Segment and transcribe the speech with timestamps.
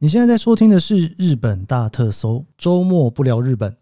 [0.00, 3.76] 你现在在收听的是日本大特搜，周末不聊日本。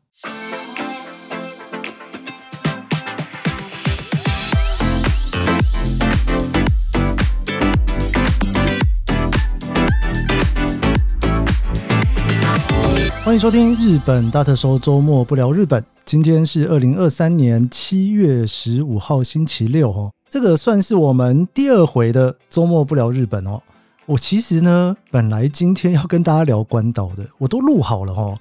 [13.23, 15.85] 欢迎收听日本大特搜，周末不聊日本。
[16.07, 23.61] 今天是二零二三年七月十五号星期六哦，这个算是我们第二回的周末不聊日本哦。
[24.07, 28.37] 我其实呢，本来今天要跟大家聊关岛的，我都录好了齁。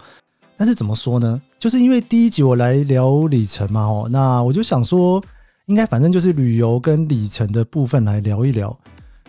[0.55, 1.41] 但是怎么说呢？
[1.57, 5.21] 就是因为第一集我来聊里程嘛，哦，那我就想说，
[5.65, 8.77] 应该反正就是旅游跟里程的部分来聊一聊。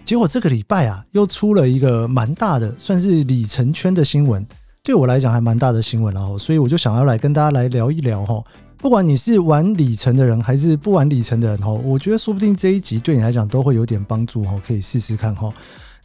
[0.04, 4.46] 结果这个礼拜啊，又出了一个蛮大的，算是里程圈的新闻，
[4.84, 6.38] 对我来讲还蛮大的新闻了哦。
[6.38, 8.44] 所以我就想要来跟大家来聊一聊齁。
[8.76, 15.50] 不管你是玩里程的人，还是不玩里程的人齁，我觉得说不定这一集对你来讲都会有点帮助齁，可以试试看齁。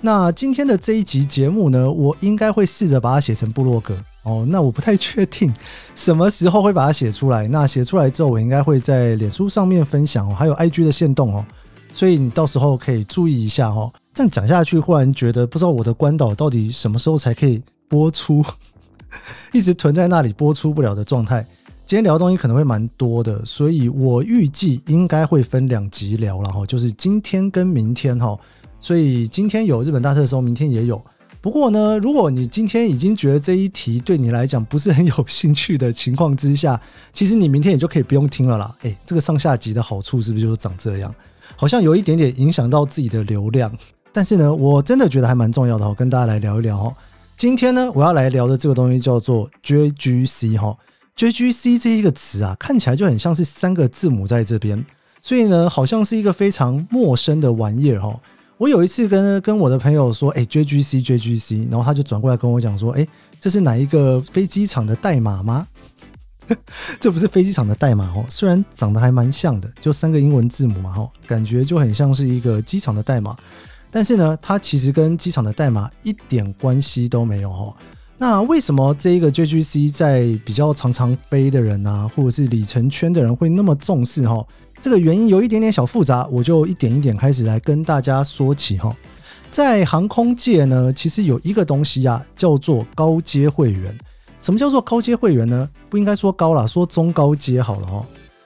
[0.04, 4.44] 那今天的这一集节目呢，我应该会试着把它写成部落格哦。
[4.50, 5.54] 那我不太确定
[5.94, 7.48] 什么时候会把它写出来。
[7.48, 11.46] 那写出来之后，我应该会在脸书上面分享哦，还有 IG 的限动哦。
[11.94, 13.94] 所以你到时候可以注意一下哦。
[14.12, 18.44] 但讲下去，忽然觉得不知道我的关岛到底什么时候才可以播出，
[19.54, 21.46] 一直囤在那里播出不了的状态。
[21.86, 28.36] 今天聊的东西可能会蛮多的，所以我预计应该会分两集聊了哈，就是今天跟明天哈。
[28.82, 31.02] 所以今天有日本大特搜，明天也有。
[31.40, 36.80] 不过呢，如果你今天已经觉得这一题对你来讲不是很有兴趣的情况之下，
[37.14, 38.76] 其实你明天也就可以不用听了啦。
[38.82, 41.14] 诶，这个上下集的好处是不是就长这样？
[41.56, 43.72] 好像有一点点影响到自己的流量。
[44.12, 46.96] 但是呢，我真的觉得还蛮重要的，我跟大家来聊一聊哈。
[47.38, 50.78] 今天呢，我要来聊的这个东西叫做 JGC 哈。
[51.18, 54.84] JGC 这一个词啊，看起来就很像是三个字母在这边，
[55.22, 58.20] 所以呢，好像是一个非常陌生的玩意儿哈。
[58.62, 63.08] 我有一次跟跟我的朋友说，哎，JGC JGC，然后他就转过来跟我讲说，哎，
[63.40, 65.68] 这是哪一个飞机场的代码吗？
[67.02, 73.36] 这不是飞机场的代码哦，虽然长得还蛮像的，就三个英文字母嘛，哦，感觉就很像是一个机场的代码，
[73.90, 77.76] 但是呢，它其实跟机场的代码一点关系都没有哦。
[78.22, 84.46] 那为什么这一个 JGC 在比较常常飞的人啊，或者是里程圈的人会那么重视哈？
[84.80, 88.96] 这个原因有一点点小复杂，我就一点一点开始来跟大家说起哈。
[89.50, 93.98] 在航空界呢，其实有一个东西啊，叫做高阶会员。
[94.40, 95.68] 什么叫做高阶会员呢？
[95.90, 98.06] 不应该说高啦，说中高阶好了哈。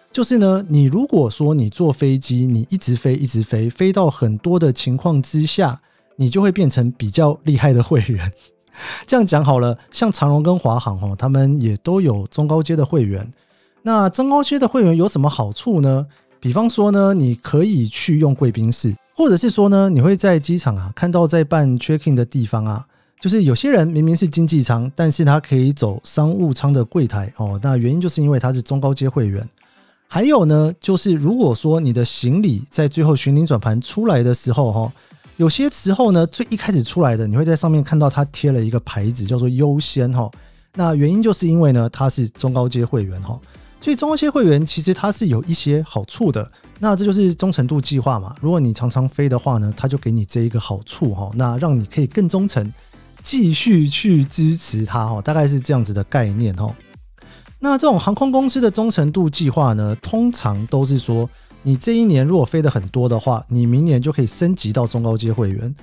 [0.10, 5.82] 就是呢，你如果说你坐飞机，你一直飞一直飞，飞到很多的情况之下，
[6.16, 8.32] 你就会变成比较厉害的会员。
[9.08, 13.30] 这样讲好了，像长荣跟华航哦，他们也都有中高阶的会员。
[13.84, 16.06] 那中高阶的会员有什么好处呢？
[16.40, 22.86] 比方说呢，你可以去用贵宾室，或者是说呢，你会在机场啊看到在办 check-in 的地方啊，
[23.20, 27.60] 就是有些人明明是经济舱，但是他可以走商务舱的柜台哦。
[27.64, 29.48] 那原因就是因为他是中高阶会员。
[30.08, 34.94] 还有呢，就是如果说你的行李在最后行李转盘出来的时候哈，
[35.38, 40.32] 有些时候呢，最一开始出来的，你会在上面看到它贴了一个牌子，叫做优先哈。
[40.76, 43.40] 那原因就是因为呢，它是中高阶会员哈。
[43.82, 48.36] 所以中高阶会员其实它是有一些好处的，那这就是忠诚度计划嘛。
[48.42, 52.72] 如果你常常飞的话呢，它就给你这一个好处哈，那让你可以更忠诚，
[53.22, 56.74] 继续去支持它哈，大概是这样子的概念哈。
[57.60, 61.30] 那这种航空公司的忠诚度计划呢，通常都是说，
[61.68, 65.74] 你这一年如果飞的很多的话，你明年就可以升级到中高阶会员。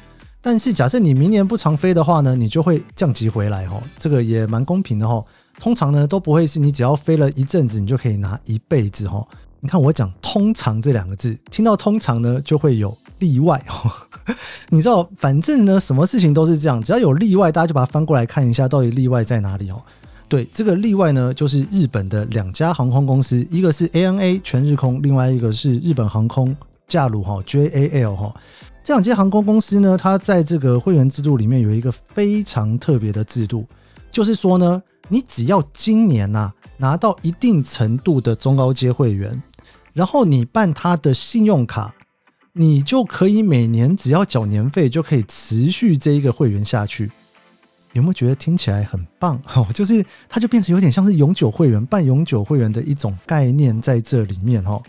[0.41, 5.25] 但是假设你明年不常飞的话呢，你就会降级回来哦，这个也蛮公平的哦。
[5.59, 9.27] 通常呢都不会是你只要飞了一阵子，你就可以拿一辈子哦。
[9.59, 13.91] 你看我讲“通常”这两个字，听到“通常”呢就会有例外哦。
[14.71, 19.83] 你知道，反正呢什么事情都是这样，只要有例外，大家就把它翻过来看一下，到底例外在哪里哦。
[20.33, 26.57] 对，这个例外呢就是日本的两家航空公司，一个是 ANA 全日空，另外一个是日本航空
[26.89, 28.35] JAL 哈 JAL 哈。
[28.83, 33.67] 这两间航空公司呢，它在这个会员制度里面有一个非常特别的制度，
[34.11, 34.83] 就是说呢。
[35.09, 39.43] 你只要今年呐、拿到一定程度的中高阶会员，
[39.93, 41.95] 然后你办他的信用卡，
[42.55, 47.13] 你就可以每年只要缴年费就可以持续这一个会员下去。
[47.93, 49.41] 有没有觉得听起来很棒？
[49.45, 54.81] 哈， 就是它就变成有点像是永久会员、办永久会员的一种概念在这里面哈。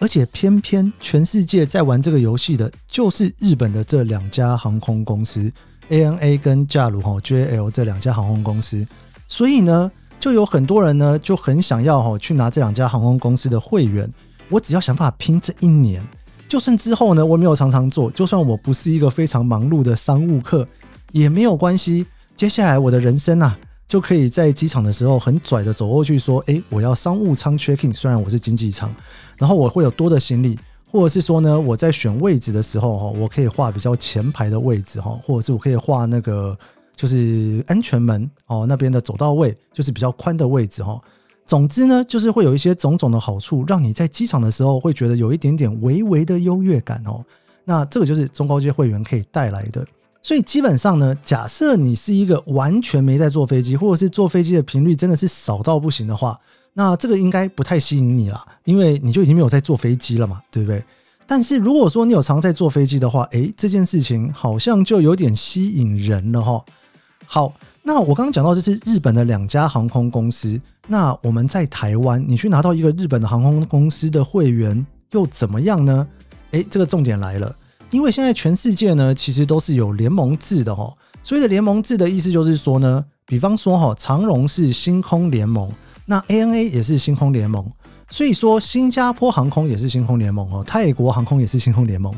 [0.00, 5.52] 而且偏偏全世界在玩这个游戏的，就是日本的这两家航空公司
[5.90, 8.86] ANA 跟 JAL 哈 JL 这两家航空公司。
[9.26, 9.90] 所以呢，
[10.20, 14.08] 就有很多人呢就很想要哈去拿这两家航空公司的会员。
[14.48, 16.06] 我只要想办法拼这一年，
[16.48, 20.66] 就算之后呢我没有常常做，就算我不是一个非常忙碌的商务客
[21.10, 22.06] 也没有关系。
[22.38, 23.58] 接下来我的人生啊，
[23.88, 28.88] 就可以在机场的时候很拽的走过去说，诶，我要商务舱 check in，虽然我是经济舱，
[29.36, 30.56] 然后我会有多的行李，
[30.88, 36.56] 或者是说呢，我在选位置的时候哈，我可以画比较前排的位置哈，或者是我可以画那个
[36.94, 40.96] 就是安全门哦那边的走道位，就是比较宽的位置哈。
[41.44, 47.20] 总之呢，就是会有一些种种的好处，让你在机场的时候会觉得有一点点微微的优越感哦。
[47.64, 49.84] 那这个就是中高阶会员可以带来的。
[50.28, 56.38] 所以基本上呢，假设你是一个完全没在坐飞机，或者是坐飞机的频率真的是少到不行的话，
[56.74, 60.84] 那这个应该不太吸引你啦，因为你就已经没有在坐飞机了嘛，对不对？
[61.26, 66.62] 但是如果说你有常在坐飞机的话，诶，这件事情好像就有点吸引人了哈。
[67.24, 76.06] 好，那我刚刚讲到这是日本的两家航空公司，那我们在台湾，你去拿到一个日本的航空公司的会员又怎么样呢？
[76.50, 77.56] 诶，这个重点来了。
[77.90, 80.92] 因为现在全世界呢，其实都是有联盟制的哈。
[81.22, 85.70] 所谓的联盟制的意思就是说呢，比方说哈，长荣是星空联盟，
[86.06, 87.66] 那 ANA 也是星空联盟，
[88.08, 92.14] 所以说新加坡航空也是星空联盟哦，泰国航空也是星空联盟。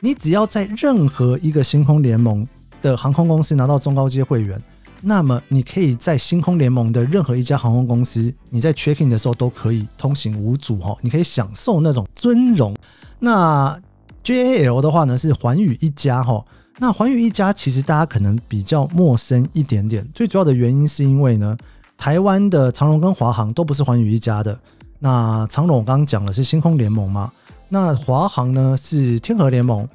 [0.00, 2.46] 你只要在任何一个星空联盟
[2.80, 4.60] 的航空公司拿到中高阶会员，
[5.00, 12.74] 那么你可以在星空联盟的任何一家航空公司，你在 check in 的时候都可以通行无阻哈，你可以享受那种尊荣。
[13.20, 13.80] 那
[14.24, 16.44] JAL 的话呢，是寰宇一家哈，
[16.78, 21.56] 那寰宇一家其实大家可能比较陌生一点点，最主要的原因是因为呢，
[21.96, 24.56] 台湾的长荣跟华航都不是寰宇一家的。
[25.00, 27.32] 那长荣我刚刚讲的是星空联盟嘛，
[27.68, 29.88] 那华航呢是天河联盟。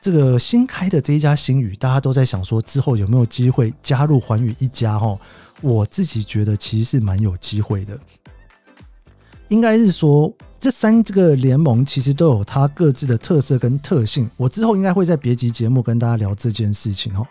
[0.00, 5.18] 这个新开的这一家星宇，大家都在想说之后有没有机会加入寰宇一家哈？
[5.62, 7.98] 我自己觉得其实是蛮有机会的，
[9.48, 10.32] 应该是说。
[10.64, 17.22] 这三这个联盟其实都有它各自的特色跟特性，我之后应该会在别集节目跟大家聊这件事情哈。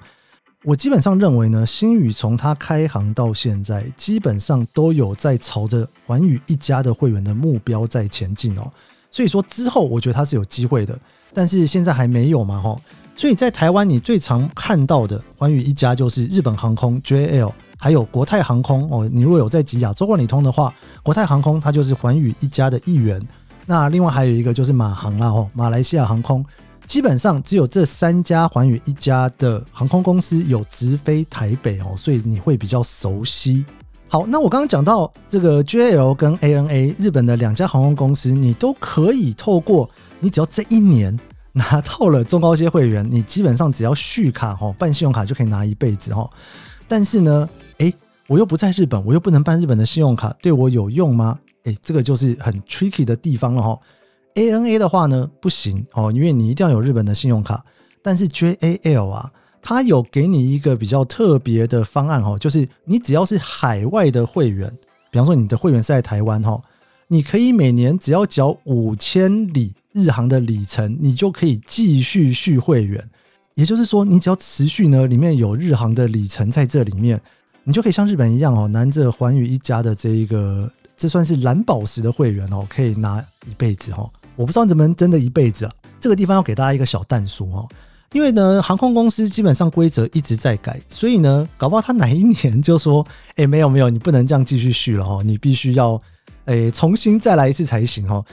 [0.64, 8.72] 我基本上认为呢，星宇从它开航到现在，基本上都有在朝着寰宇一家的会员的目标在前进哦。
[9.10, 10.96] 所以说之后我觉得它是有机会的，
[11.34, 12.80] 但是现在还没有嘛哈。
[13.16, 17.52] 所以在台湾你最常看到的寰宇一家就是日本航空 JL。
[17.84, 23.22] 还有国泰航空哦，你如果有在挤亚洲万里通的话，国泰航空它就是寰宇一家的一员。
[23.66, 26.46] 那另外还有一个就是马航啦哦，马来西亚航空，
[26.88, 33.66] 基本上只有这三家寰宇一家的航空公司有直飞台北哦，所以你会比较熟悉。
[34.08, 39.90] 好，那我刚刚讲到这个 JAL 跟 ANA 日本的两家航空公司，你都可以透过
[40.22, 41.20] 你只要这一年
[41.52, 46.30] 拿到了中高阶会员，你基本上只要续卡哈，办信用卡就可以拿一辈子哈。
[46.88, 47.50] 但是呢，
[48.34, 51.40] 我又不在日本，我又不能办日本的信用卡，对我有用吗？
[51.66, 53.80] 诶，这个就是很 tricky 的地方了哈。
[54.34, 57.64] ANA 的话呢，不行哦，因为你一定要有日本的信用卡。
[58.02, 59.32] 但是 JAL 啊，
[59.62, 64.68] 它有给你一个比较特别的方案哈，就是你只要是海外的会员，
[65.12, 66.60] 比方说你的会员是在台湾哈，
[67.10, 73.08] 你可以每年只要缴五千里日航的里程，你就可以继续续会员。
[73.54, 77.22] 也就是说，你只要持续呢，里面有日航的里程在这里面。
[77.66, 84.10] 你就可以像日本一样哦，拿着寰宇一家的这一个，这算是蓝宝石的会员哦，可以拿一辈子哦。
[84.36, 85.74] 我不知道能不能真的一辈子啊。
[86.00, 87.70] 这个地方要给大家一个小但书哦，
[88.12, 93.06] 因为呢，航空公司基本上规则一直在改，所以呢，搞不好他哪一年就说，
[93.38, 96.02] 哎，没有没有，你不能这样继续续了哦，你必须要，
[96.44, 98.26] 哎，重新再来一次才行哦。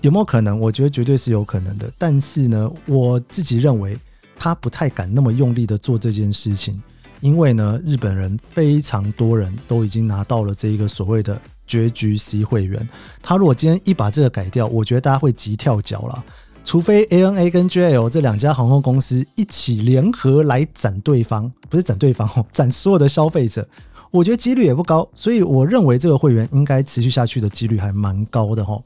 [0.00, 0.58] 有没有可能？
[0.58, 1.90] 我觉得绝对是有可能的。
[1.98, 3.98] 但是呢，我自己认为
[4.36, 6.80] 他不太敢那么用力的做这件事情。
[7.20, 12.88] 因为呢，日本人非常多人都已经拿到了这一个所谓的 JGC 会员。
[13.22, 16.24] 他如果今天一把这个改掉，我觉得大家会急跳脚了。
[16.64, 23.66] 除非 ANA 跟 JL 这两家航空公司一起联合来斩对方，不是斩对方哦，斩所有的消费者。
[24.10, 28.78] 我觉得几率也不高，所以我认为这个会员应该持续下去的几率还蛮高的哈。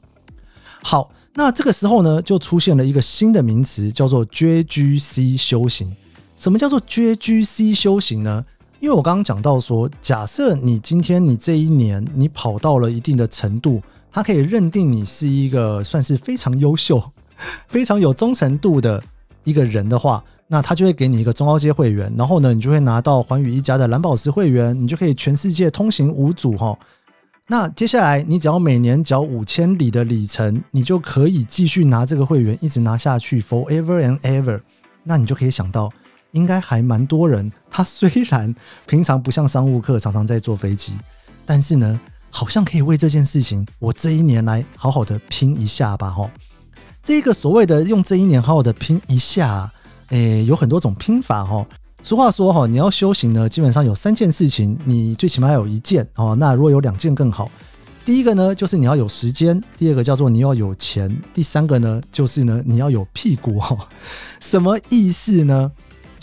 [0.81, 5.95] 好，那这个时候呢，就出现了一个新的名词，叫做 JGC 修行。
[6.35, 8.45] 什么叫做 JGC 修行呢？
[8.79, 17.01] 因为我刚刚讲到说，假设你今天你这一年你跑到了一定的程度，它可以认定你是一个算是非常优秀、
[17.67, 19.01] 非常有忠诚度的
[19.45, 26.77] 一个人的话，那他就会给你一个中高阶会员，然后呢，你就会拿到寰宇一家的蓝宝石会员，你就可以全世界通行无阻哈。
[27.47, 34.59] 那接下来你只要每年缴五千里的里程，你就可以继续拿这个会员一直拿下去，forever and ever。
[35.03, 35.89] 那你就可以想到。
[36.33, 38.53] 应该还蛮多人，他虽然
[38.85, 40.93] 平常不像商务客常常在坐飞机，
[41.45, 41.99] 但是呢，
[42.29, 46.29] 好像可以为这件事情，我这一年来好好的拼一下吧，哈。
[47.01, 49.71] 这个所谓的用这一年好好的拼一下，
[50.09, 51.65] 诶，有很多种拼法，哈。
[52.01, 56.35] 俗话说哈，你要修行呢，基本上有三件事情，你最起码要有一件哦。
[56.35, 57.49] 那如果有两件更好。
[58.03, 63.77] 第一个呢，就是你要有时间；第二个叫做你要有钱；第三个呢，就是呢你要有屁股哈。
[64.41, 65.71] 什么意思呢？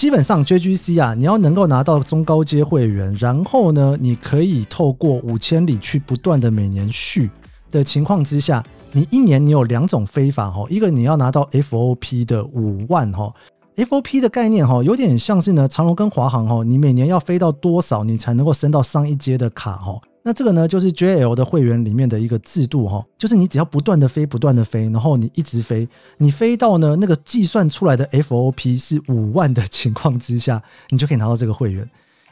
[0.00, 7.28] 基本上 JGC 啊，你要能够拿到中高阶会员，然后呢，你可以透过五千里去不断的每年续
[7.71, 13.30] 的情况之下，你一年你有两种飞法哈，一个你要拿到 FOP 的五万哈。
[13.76, 20.00] FOP 的概念哈，有点像是呢长荣跟华航哈，你每年要飞到多少，你才能够升到上一阶的卡哈。
[20.22, 31.88] 那这个呢，就是 JL 的会员里面的一个制度哈，就是你只要不断的飞，不断的飞，然后你一直飞，你飞到呢那个计算出来的 FOP 是五万的情况之下，你就可以拿到这个会员。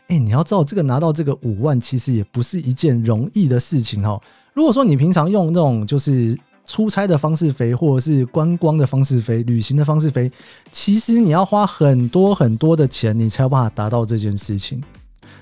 [0.09, 4.21] 哎，你要知道这个拿到这个五万，其实也不是一件容易的事情哈。
[4.53, 10.31] 如果说你平常用那种就是出差的方式飞，或者是观光的方式飞，旅行的方式飞，
[10.71, 14.83] 其实你要花很多很多的钱，你才有办法达到这件事情，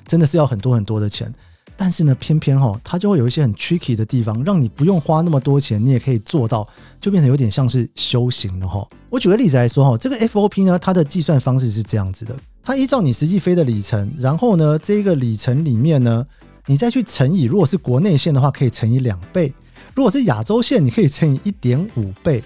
[0.07, 1.33] 真的是要很多很多的钱。
[1.79, 6.67] 但是呢，偏偏哈，它就会有一些很 tricky 的地方，让你不用花那么多钱，你也可以做到，
[7.01, 8.87] 就变成有点像是修行了哈。
[9.11, 16.25] 我举个例子来说哈，这个 FOP 呢，它的计算方式是这样子的，它依照你实际飞的里程，然后呢，这个里程里面呢，
[16.65, 19.53] 你再去乘以，如果是国内线的话，可以乘以两倍；
[19.95, 22.43] 如果是亚洲线，你可以乘以一点五倍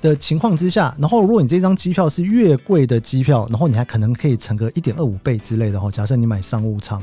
[0.00, 5.88] 的情况之下，然后如果你这张机票是越贵的机票，然后你还可能可以乘个一点二五倍之类的哈。
[5.88, 7.00] 假设你买商务舱。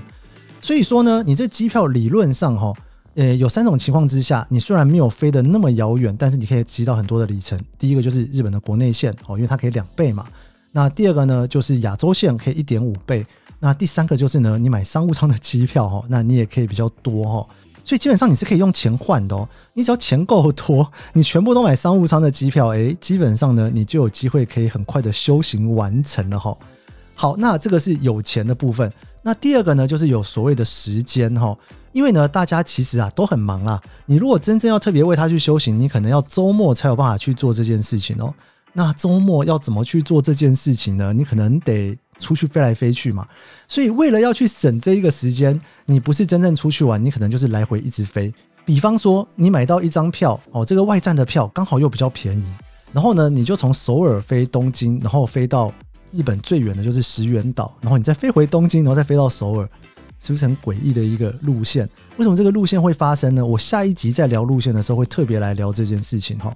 [0.61, 2.73] 所以说呢，你这机票理论上哈，
[3.15, 7.59] 呃，有三种情况之下，你虽然没有飞得那么遥远，但是你可以积到很多的里程。
[7.77, 10.27] 第一个就是日本的国内线哦，因为它可以两倍嘛。
[10.71, 13.25] 那第二个呢，就是亚洲线可以一点五倍。
[13.59, 17.47] 那第三个就是呢，你买商务舱的机票哈，那你也可以比较多哈。
[17.83, 19.47] 所以基本上你是可以用钱换的哦。
[19.73, 26.55] 你只要钱够多，你全部都买商务舱的机票，诶，基本上呢，你就有机会可以很快的修行完成了哈。
[27.15, 28.91] 好，那这个是有钱的部分。
[29.21, 31.57] 那第二个呢，就是有所谓的时间哈，
[31.91, 33.81] 因为呢，大家其实啊都很忙啦。
[34.05, 38.33] 你如果真正要特别为他去修行，你可能要周末才有办法去做这件事情哦。
[38.71, 41.11] 那周末要怎么去做这件事情呢？
[41.11, 43.27] 你可能得出去飞来飞去嘛。
[43.67, 48.33] 所以为了要去省这一个时间，你不是真正出去玩，你可能就是来回一直飞。
[48.63, 52.45] 比方说，你买到一张票哦，这个外站的票刚好又比较便宜，
[52.93, 55.73] 然后呢，你就从首尔飞东京，然后飞到。
[56.11, 59.69] 日本最远的就是石垣岛，然后你再飞回东京，然后再飞到首尔，
[60.19, 61.87] 是不是很诡异的一个路线？
[62.17, 63.45] 为什么这个路线会发生呢？
[63.45, 66.55] 我下一集在聊路线的时候会特别来聊这件事情哈。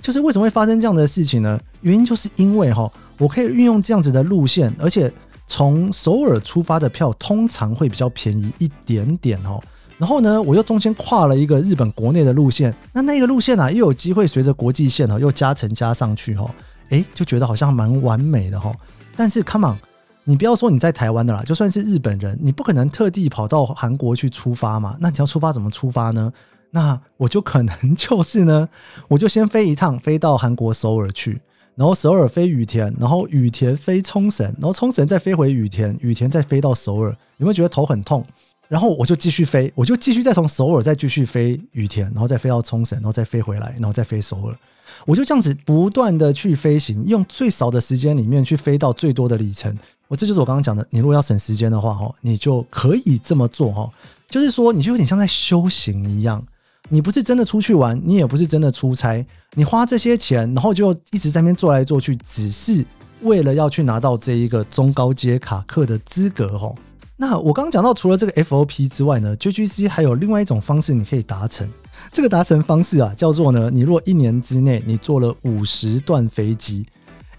[0.00, 1.60] 就是为什么会发生这样的事情呢？
[1.82, 5.12] 原因就是因为哈，我可以运用这样子的路线，而且
[5.46, 9.60] 从首尔出发的票通常会比较便宜一点点哦。
[9.98, 16.52] 然后呢，我又中间跨了一个日本国内的路线，那那个路线啊，又有机会随着国际线哦，又加成加上去哈。
[16.90, 18.74] 诶，就觉得好像蛮完美的哈，
[19.16, 19.76] 但是 come on，
[20.24, 24.96] 你不要说你在台湾的啦，就算是日本人，你不可能特地跑到韩国去出发嘛。
[25.00, 26.32] 那你要出发怎么出发呢？
[26.70, 28.68] 那我就可能就是呢，
[29.08, 31.40] 我就先飞一趟，飞到韩国首尔去，
[31.74, 37.10] 然后首尔飞羽田，然后羽田飞冲绳，然后冲绳再飞回羽田，羽田再飞到首尔。
[37.38, 38.24] 有没有觉得头很痛？
[38.68, 44.56] 然后我就继续飞，我就继续再从首尔再继续飞羽田，然后再飞到冲绳，然后再飞回来，然后再飞首尔。
[45.06, 49.76] 我就这样子不断的去飞行，用最少的时间里面去飞到最多的里程。
[50.08, 53.90] 我这就是我刚刚讲的，你如果要省时间的话，哦，你就可以这么做，哦，
[54.28, 56.44] 就是说你就有点像在修行一样。
[56.88, 62.84] 你不是真的出去玩，你也不是真的出差，你花这些钱，然后就一直在那边做来做去，只是
[63.22, 66.74] 为了要去拿到这一个中高阶卡客的资格，哦。
[67.22, 71.70] 那我刚刚讲到，除了这个 FOP 之外呢，JGC 还有另外一种方式，你可以达成。
[72.10, 76.84] 这个达成方式啊，叫做呢，你如果一年之内你坐了五十段飞机，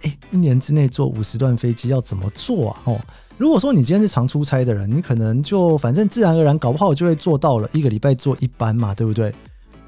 [0.04, 2.80] 诶，一年之内坐五十段飞机要怎么做啊？
[2.86, 3.02] 哦，
[3.38, 9.36] 如果说你今天是常出差的人，你可能就反正自然而然搞不好就会做到了，一个礼拜坐一班嘛，对不对？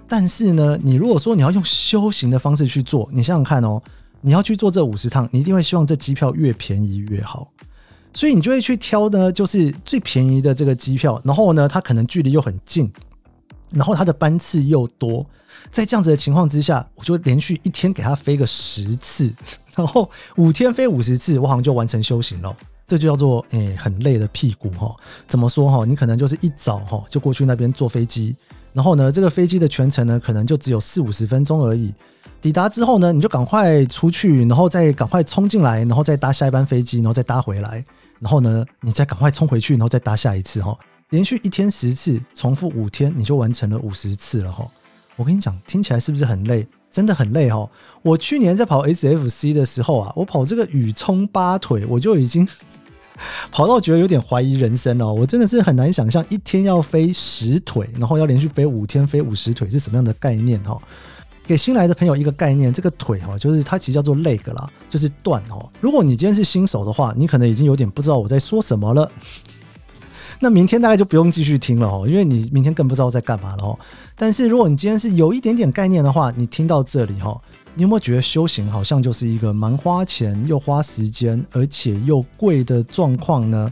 [0.10, 3.82] 但是呢，你如果说你要用修行的方式去做，你想想看哦，
[4.20, 7.50] 你要去做这五十趟，你一定会希望这机票越便宜越好，
[8.16, 12.92] 所以你就会去挑呢，就是最便宜的这个机票，然后呢，它可能距离又很近。
[13.72, 15.26] 然后它的班次又多，
[15.70, 19.34] 在这样子的情况之下，我就连续一天给它飞个十次，
[19.76, 22.56] 然后五天飞五十次，我好像就完成修行了。
[22.88, 24.96] 这就叫做诶、很累的屁股哈。
[25.28, 25.84] 怎么说哈？
[25.84, 28.34] 你可能就是一早哈就过去那边坐飞机，
[28.72, 31.94] 然后呢，这个飞机的全程呢可能就只有四五十分钟而已。
[32.40, 37.84] 抵达之后呢，你就赶快出去，然后再赶快冲进来，然后再搭下一班飞机，然后再搭回来，
[38.26, 40.76] 然后呢，你再赶快冲回去，然后再搭下一次哈。
[41.12, 44.68] 连续一天十次，重复五天，你就完成了五十次了哈！
[45.16, 46.68] 我跟你讲，听起来是不是很累？
[46.92, 47.70] 真的很累哈！
[48.02, 52.48] 我去年在跑 SFC 的时候啊，我跑这个雨冲八腿，我就已经
[53.54, 55.14] 跑到觉得有点怀疑人生哦。
[55.14, 60.82] 我真的是很难想象一天要飞十腿，然后要连续飞五天飞五十腿是什么样的概念哦。
[61.48, 65.70] 给新来的朋友一个概念，这个腿哈，就是它其实叫做 leg 啦，就是断哦。
[65.80, 69.12] 如果你今天是新手的话，你可能已经有点不知道我在说什么了。
[70.40, 73.80] 那明天大概就不用继续听了哦，因为你明天更不知道在干嘛了哦。
[74.18, 77.40] 但是如果你今天是有一点点概念的话，你听到这里哈，
[77.74, 83.72] 你有没有觉得修行好像就是一个蛮花钱又花时间，而且又贵的状况呢？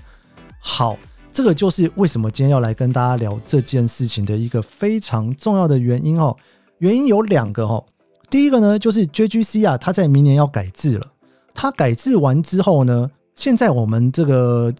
[0.59, 0.97] 好，
[1.33, 6.35] 这个就是为什么今天要来跟大家聊这件事情的一个非常重要的原因哦。
[6.79, 7.83] 原因有两个哈，
[8.29, 11.07] 第一个呢就是 JGC 啊，它在明年要改制了。
[11.53, 14.73] 它改制完之后呢，现在我们这个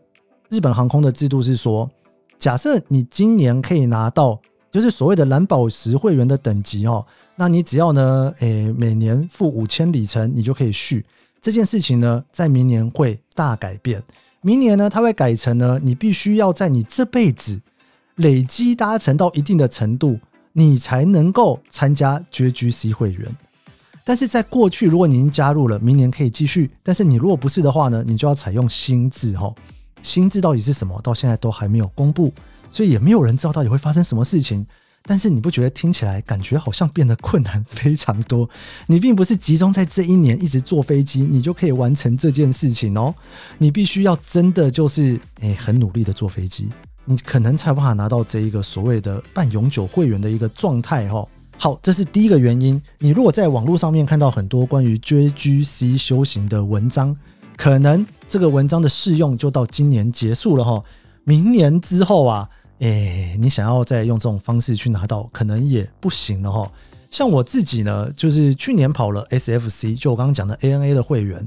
[0.50, 1.90] 日本航空的制度是说，
[2.40, 11.06] 假设你今年可以拿到就是所谓的蓝宝石会员的等级哦，那你只要呢，诶，每年付五千里程，你就可以续。
[11.42, 14.02] 这件事情呢，在明年会大改变。
[14.42, 17.62] 明年呢，它会改成呢，你必须要在你这辈子
[18.16, 20.20] 累积搭乘到一定的程度。
[20.54, 23.36] 你才能够参加 JGC 会员，
[24.06, 26.70] 但是在过去，如果你已经加入了，明年可以继续。
[26.84, 29.56] 但是你如果不是的话呢，你就要采用新制哦。
[30.04, 31.00] 新制到底是什么？
[31.02, 32.32] 到现在都还没有公布，
[32.70, 34.66] 所以也没有人知道到底会发生什么事情。
[35.06, 38.50] 但是你不觉得听起来感觉好像变得困难非常多？
[38.88, 43.14] 你并不是集中在这一年一直坐飞机，你就可以完成这件事情哦。
[43.58, 46.70] 你必须要真的就是诶很努力的坐飞机。
[47.06, 51.28] 你可能才无法拿到这一个所谓的半永久会员的一个状态哈。
[51.58, 52.82] 好，这是第一个原因。
[53.00, 57.16] 你如果在网络上面看到很多关于 JGC 修行的文章，
[57.56, 60.84] 可能这个文章的试用就到今年结束了哈。
[61.24, 66.70] 明年之后啊，诶，你想要再用这种方式去拿到，可能也不行了哈。
[67.10, 71.46] 像我自己呢，就是去年跑了 SFC，就我刚刚讲的 ANA 的会员，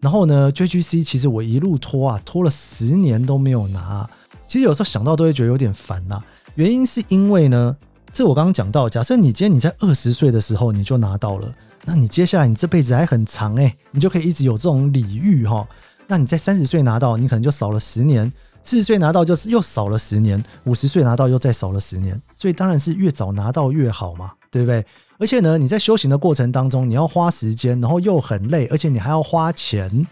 [0.00, 4.08] 然后呢，JGC 其实我一路拖啊，拖了十年都没有拿。
[4.46, 6.22] 其实有时候想到都会觉得有点烦啦。
[6.54, 7.76] 原因是因为呢，
[8.12, 11.52] 这我刚刚讲到，假设你今天你在二十岁的时候你就拿到了，
[11.84, 15.66] 那你接下来你这辈子还很长诶，你就可以一直有这种礼遇哈。
[16.06, 18.30] 那你在三十岁拿到，你可能就少了十年；
[18.62, 22.20] 四十岁拿到就是又少了十年；五十岁拿到又再少了十年。
[22.34, 24.86] 所以当然是越早拿到越好嘛，对不对？
[25.18, 30.06] 而且呢，你在修行的过程当中，你要花时间，然后又很累，而且你还要花钱，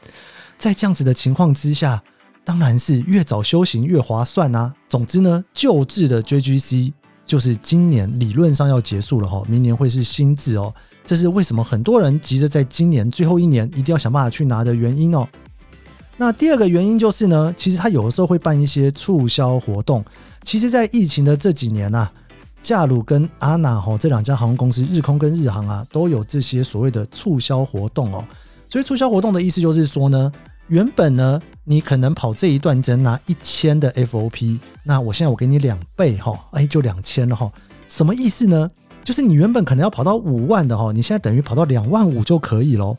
[0.58, 2.02] 在这样子的情况之下。
[2.44, 4.72] 当然是越早修行越划算啊！
[4.88, 6.92] 总之呢，旧制的 JGC
[7.24, 10.72] 就是今年理论上要结束了哈，明年会是新制哦。
[11.04, 15.26] 这是为什么很多人急着在今年最后一年一定要想办法去拿的原因哦。
[16.16, 20.04] 那第二个原因就是呢，其实他有的时候会办一些促销活动。
[20.44, 22.12] 其实，在疫情的这几年啊，
[22.62, 28.22] 驾鲁跟阿那哈这两家航空公司，日空跟日航啊，都有这些所谓的促销活动哦。
[28.68, 30.30] 所以促销活动的意思就是说呢，
[30.68, 31.40] 原本呢。
[31.66, 37.50] 你可能跑这一段只能拿一千的 FOP，那我现在我给你两倍哈，哎，就两千了哈。
[37.88, 38.70] 什么意思呢？
[39.03, 42.94] 就是你原本可能要跑到五万的哈，你现在等于跑到两万五就可以喽。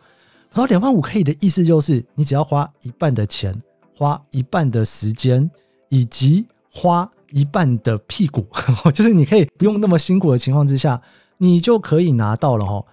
[0.52, 3.56] 跑到两万五可以的意思就是，你只要花一半的钱，
[3.96, 5.48] 花一半的时间，
[5.90, 8.48] 以及花一半的屁股，
[8.96, 11.00] 就是你可以不用那么辛苦的情况之下，
[11.38, 12.84] 你就可以拿到了哈。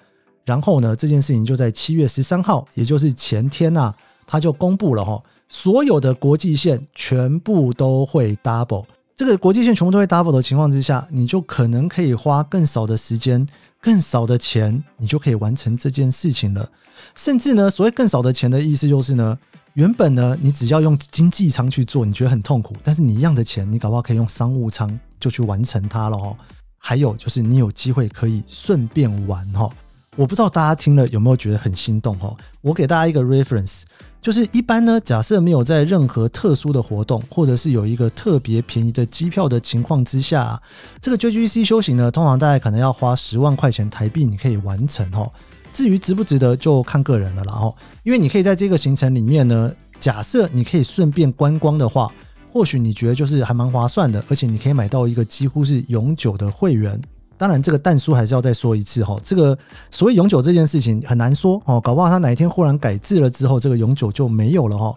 [0.44, 3.94] 然后呢，这件事情就在七月十三号，也就是前天呐，
[4.32, 5.22] 他就公布了哈。
[5.46, 13.46] 所有的国际线全部都会 double，这个国际线全部都会 double 的情况之下，你就可能可以花更少的时间、
[13.78, 16.66] 更少的钱，你就可以完成这件事情了。
[17.14, 19.38] 甚至呢，所谓更少的钱的意思就是呢，
[19.74, 26.34] 原本呢，你只要用经济舱去做，你觉得很痛苦，但是你一样的钱，你搞不好可以用商务舱就去完成它了哦。
[26.78, 29.68] 还有就是你有机会可以顺便玩哈。
[30.16, 32.34] 我不知道大家听了有没有觉得很心动哈？
[32.62, 33.82] 我给大家一个 reference，
[34.22, 40.62] 就是一般呢，假设没有在任何特殊的活动，或者是有一个特别便宜的机票的情况之下，
[41.00, 45.28] 这个 JGC 修行呢，通常大概可能要花十万块钱台币，你可以完成哦。
[45.72, 47.74] 至于值不值得，就看个人了啦哈。
[48.04, 52.08] 因为你可以在这个行程里面呢，假设你可以顺便观光的话，
[52.52, 57.00] 或许你觉得就是还蛮划算的，而且你可以买到一个几乎是永久的会员。
[57.42, 59.18] 当然，这个但书还是要再说一次哈。
[59.20, 59.58] 这个
[59.90, 64.94] 所谓永久这件事情很难说哦，搞不好他哪一天忽然改制了之后，这个永久就没有了哈。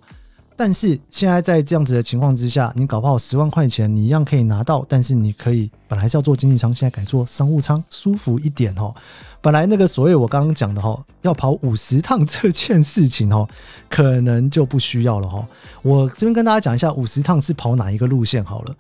[0.56, 8.94] 但是现在在这样子的情况之下，你搞不好十万块钱你一样可以拿到，但是你可以本来是要做经济舱，现在改做商务舱，舒服一点哈。
[9.42, 13.48] 本来那个所谓我刚刚讲的哈，要跑五十趟这件事情哈，
[13.90, 15.48] 可能就不需要了哈。
[15.82, 18.76] 我这边跟大家讲一下，五十趟是跑哪一个路线好了。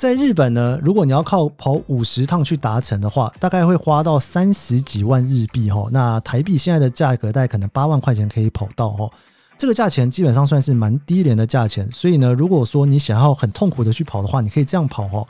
[0.00, 5.86] 在日本呢，如果你要靠跑五十趟去达成的话，大概会花到三十几万日币哈。
[5.92, 9.06] 那台币现在的价格大概可能八万块钱可以跑到哈。
[9.58, 11.86] 这个价钱基本上算是蛮低廉的价钱。
[11.92, 15.28] 所以呢，如果说你想要很痛苦的去跑的话，你可以这样跑哦。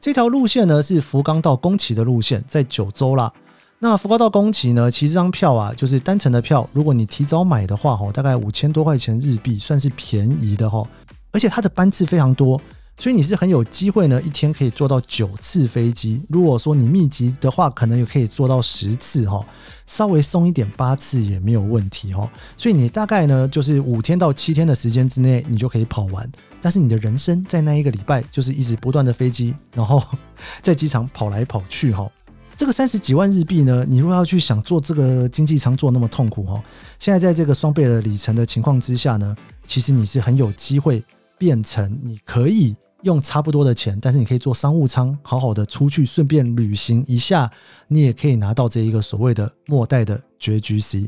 [0.00, 3.32] 这条路线呢是福冈到宫崎的路线，在九州啦。
[3.78, 10.84] 那福冈到宫崎呢，其实这张票啊，就是单程的票，如果你提早买的话，哦，大概五千多块钱日币，算是便宜的哦。
[11.30, 12.60] 而且它的班次非常多。
[13.00, 16.20] 所以你是很有机会呢，一天可以坐到九次飞机。
[16.28, 19.46] 如果说你密集的话，可能也可以坐到十次哈，
[19.86, 22.28] 稍微松一点八次也没有问题哈。
[22.56, 26.28] 所以你大概呢，就是五天到七天的时间之内，你就可以跑完。
[26.60, 30.02] 但是你的人生在那一个礼拜，就是一直不断的飞机，然后
[30.60, 32.10] 在机场跑来跑去哈。
[32.56, 36.60] 这个三十几万日币呢，你如果要去想坐这个经济舱坐那么痛苦哈，
[36.98, 41.00] 现在在这个双倍的里程的情况之下呢，其实你是很有机会
[41.38, 42.74] 变成你可以。
[43.02, 47.50] 用差不多的钱，但是你可以坐商务舱，好好的出去，顺便旅行一下，
[47.86, 51.06] 你也可以拿到这一个所谓的末代的绝 GC。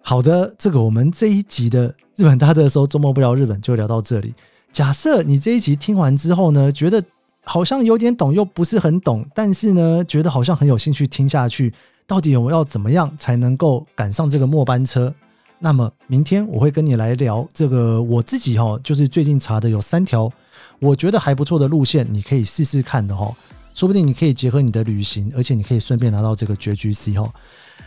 [0.00, 4.32] 好的，这个我们这一集的日本大特搜周末不聊日本就聊到这里。
[4.72, 7.02] 假设你这一集听完之后呢，觉得
[7.44, 11.74] 好像有点懂，又不是很懂，但是呢，觉得好像很有兴趣听下去，
[12.06, 15.12] 到底我要怎么样才能够赶上这个末班车？
[15.58, 20.32] 那么明天我会跟你来聊这个，我自己哈，就是最近查的有三条。
[20.82, 23.32] 我觉得还不错的路线，你可以试试看的哈，
[23.72, 27.32] 说不定你可以结合你的旅行，而且你可以顺便拿到这个绝 GC 哈。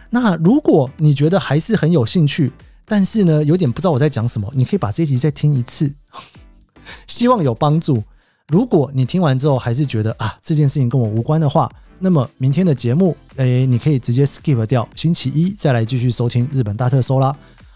[0.10, 2.54] 那如果你觉得还是很有兴趣，
[2.86, 5.94] 但是呢有点不知道我在讲什么，你可以把这集再听一次，
[7.06, 8.02] 希望有帮助。
[8.48, 17.36] 如果你听完之后还是觉得啊这件事情跟我无关的话，那么明天的节目，诶，你可以直接 skip 掉，星期一再来继续收听日本大特搜啦。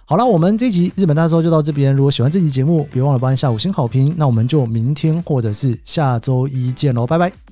[0.10, 1.96] 好了，我们这集日本大搜就到这边。
[1.96, 4.12] 如果喜欢这集节目，别忘了帮一下五星好评。
[4.18, 7.49] 那我们就明天或者是下周一见喽，拜拜。